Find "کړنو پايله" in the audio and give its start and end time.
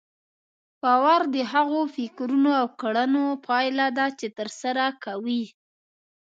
2.81-3.87